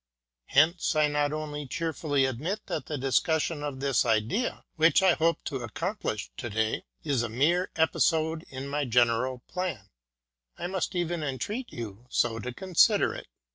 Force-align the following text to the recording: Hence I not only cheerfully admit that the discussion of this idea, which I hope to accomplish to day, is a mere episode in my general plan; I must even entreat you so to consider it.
Hence 0.47 0.95
I 0.95 1.07
not 1.07 1.31
only 1.31 1.67
cheerfully 1.67 2.25
admit 2.25 2.65
that 2.65 2.87
the 2.87 2.97
discussion 2.97 3.61
of 3.61 3.79
this 3.81 4.03
idea, 4.03 4.63
which 4.75 5.03
I 5.03 5.13
hope 5.13 5.43
to 5.43 5.57
accomplish 5.57 6.31
to 6.37 6.49
day, 6.49 6.85
is 7.03 7.21
a 7.21 7.29
mere 7.29 7.69
episode 7.75 8.43
in 8.49 8.67
my 8.67 8.83
general 8.83 9.43
plan; 9.47 9.89
I 10.57 10.65
must 10.65 10.95
even 10.95 11.21
entreat 11.21 11.71
you 11.71 12.07
so 12.09 12.39
to 12.39 12.51
consider 12.51 13.13
it. 13.13 13.27